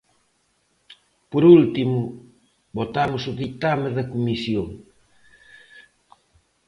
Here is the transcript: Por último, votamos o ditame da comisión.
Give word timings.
Por 1.31 1.43
último, 1.57 1.99
votamos 2.79 3.23
o 3.31 3.33
ditame 3.41 3.89
da 3.97 4.09
comisión. 4.13 4.67